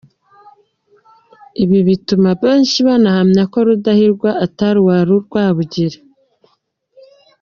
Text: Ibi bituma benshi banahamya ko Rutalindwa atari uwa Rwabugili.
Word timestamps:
Ibi 1.63 1.79
bituma 1.87 2.29
benshi 2.43 2.77
banahamya 2.87 3.43
ko 3.51 3.57
Rutalindwa 3.67 4.29
atari 4.45 4.77
uwa 4.83 4.99
Rwabugili. 5.09 5.97